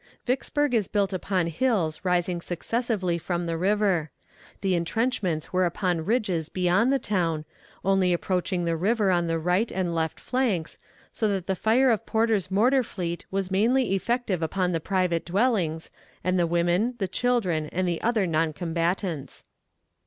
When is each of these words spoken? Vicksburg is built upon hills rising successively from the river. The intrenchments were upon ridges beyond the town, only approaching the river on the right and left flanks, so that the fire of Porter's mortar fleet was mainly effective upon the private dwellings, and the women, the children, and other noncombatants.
Vicksburg 0.25 0.73
is 0.73 0.87
built 0.87 1.13
upon 1.13 1.45
hills 1.45 2.01
rising 2.03 2.41
successively 2.41 3.19
from 3.19 3.45
the 3.45 3.55
river. 3.55 4.09
The 4.61 4.73
intrenchments 4.73 5.53
were 5.53 5.63
upon 5.63 6.05
ridges 6.05 6.49
beyond 6.49 6.91
the 6.91 6.97
town, 6.97 7.45
only 7.85 8.11
approaching 8.11 8.65
the 8.65 8.75
river 8.75 9.11
on 9.11 9.27
the 9.27 9.37
right 9.37 9.71
and 9.71 9.93
left 9.93 10.19
flanks, 10.19 10.79
so 11.13 11.27
that 11.27 11.45
the 11.45 11.53
fire 11.55 11.91
of 11.91 12.07
Porter's 12.07 12.49
mortar 12.49 12.81
fleet 12.81 13.27
was 13.29 13.51
mainly 13.51 13.93
effective 13.93 14.41
upon 14.41 14.71
the 14.71 14.79
private 14.79 15.23
dwellings, 15.23 15.91
and 16.23 16.39
the 16.39 16.47
women, 16.47 16.95
the 16.97 17.07
children, 17.07 17.67
and 17.67 17.87
other 18.01 18.25
noncombatants. 18.25 19.43